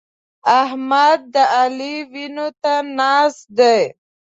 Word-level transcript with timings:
احمد 0.61 1.19
د 1.33 1.35
علي 1.57 1.95
وينو 2.11 2.47
ته 2.61 2.73
ناست 2.97 3.43
دی. 3.57 3.79